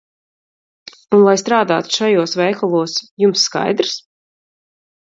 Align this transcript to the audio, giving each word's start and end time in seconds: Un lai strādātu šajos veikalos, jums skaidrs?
Un 1.17 1.21
lai 1.27 1.35
strādātu 1.43 1.95
šajos 1.99 2.35
veikalos, 2.43 2.99
jums 3.27 3.47
skaidrs? 3.51 3.97